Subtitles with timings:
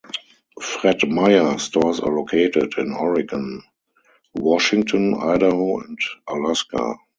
[0.59, 3.61] Fred Meyer stores are located in Oregon,
[4.33, 6.95] Washington, Idaho, and Alaska.